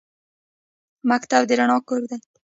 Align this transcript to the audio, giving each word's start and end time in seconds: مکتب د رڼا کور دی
مکتب 1.09 1.41
د 1.47 1.51
رڼا 1.59 1.77
کور 1.87 2.01
دی 2.09 2.17